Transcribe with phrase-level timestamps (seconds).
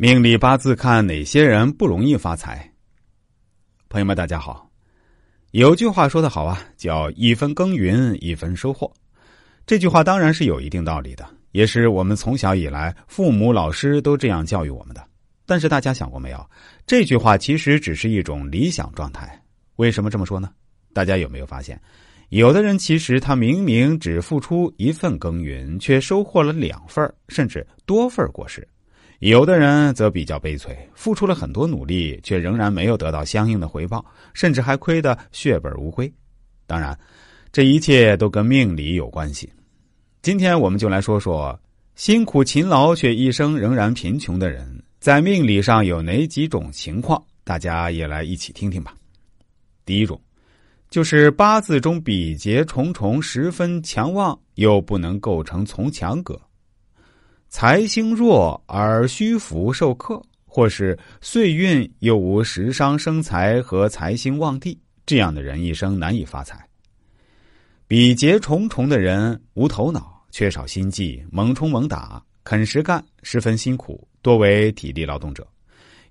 [0.00, 2.72] 命理八字看哪些人不容易发财？
[3.88, 4.70] 朋友们，大家好。
[5.50, 8.88] 有句话说的好啊，叫“一分耕耘一分收获”。
[9.66, 15.04] 这句话当然是有一定道理的，也是我们从小以来父母、老师都这样教育我们的。
[15.44, 16.48] 但是大家想过没有？
[16.86, 19.42] 这句话其实只是一种理想状态。
[19.78, 20.52] 为什么这么说呢？
[20.94, 21.76] 大家有没有发现，
[22.28, 28.64] 有的人其实他明明只付出一份耕耘，却收获了两份甚至多份果实。
[29.20, 36.10] 有的人则比较悲催，付出了很多努力，却仍然没有得到相应的回报，甚至还亏得血本无归。
[36.66, 36.96] 当然，
[37.50, 39.50] 这一切都跟命理有关系。
[40.22, 41.58] 今天我们就来说说
[41.96, 47.20] 辛苦勤劳却一生仍然贫穷的人，在命理上有哪几种情况？
[47.42, 48.94] 大家也来一起听听吧。
[49.84, 50.20] 第一种，
[50.90, 56.40] 就是八字中比劫重重，十分强旺，又不能构成从强格。
[57.50, 66.62] 财星弱而虚福受克，或是岁运又无食伤生财和财星旺地，这样的人一生难以发财。
[67.86, 75.46] 比劫重重的人无头脑，缺少心计，猛冲猛打，肯实干，十分辛苦，多为体力劳动者。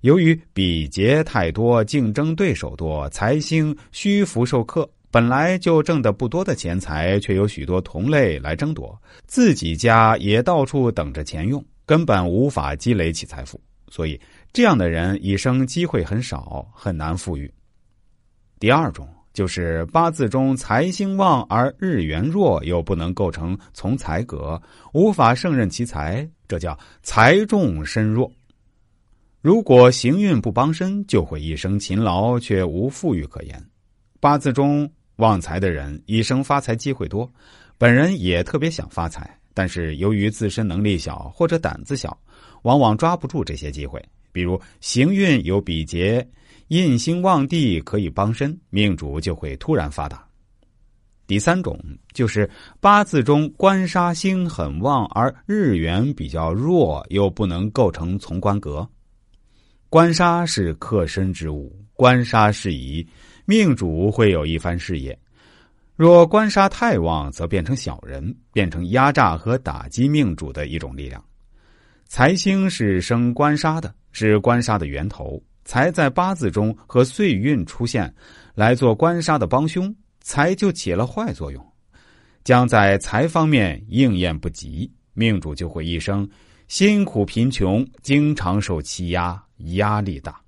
[0.00, 4.88] 由于比劫太多，竞争对手多，财星虚福受克。
[5.10, 13.58] 本来就挣得不多的钱财，却有许多同类来争夺，自己家也到处等着钱用，根本无法积累起财富。
[13.90, 14.20] 所以，
[14.52, 17.50] 这样的人一生机会很少，很难富裕。
[18.60, 24.60] 第二种就是八字中财星旺而日元弱，又不能构成从财格，
[24.92, 28.30] 无法胜任其财，这叫财重身弱。
[29.40, 33.64] 如果行运不帮身，就会一生勤劳却无富裕可言。
[34.20, 34.86] 八字中。
[35.18, 37.28] 旺财的人一生发财机会多，
[37.76, 42.16] 本人也特别想发财，但是由于自身能力小或者胆子小，
[42.62, 44.00] 往往抓不住这些机会。
[44.30, 46.24] 比如行运有比劫，
[46.68, 50.24] 印星旺地可以帮身，命主就会突然发达。
[51.26, 51.76] 第三种
[52.12, 52.48] 就是
[52.78, 58.88] 八字中官杀星很旺，而日元比较弱，又不能构成从官格。
[59.90, 63.04] 官杀是克身之物，官杀事宜。
[63.44, 65.18] 命主会有一番事业，
[65.96, 71.20] 若官杀太旺，则变成小人，变成压榨和打击命主的一种力量。
[72.06, 75.42] 财星是生官杀的，是官杀的源头。
[75.64, 78.14] 财在八字中和岁运出现，
[78.54, 81.66] 来做官杀的帮凶，财就起了坏作用，
[82.44, 86.28] 将在财方面应验不及，命主就会一生
[86.68, 89.42] 辛苦贫穷，经常受欺压，
[89.74, 90.38] 压力大。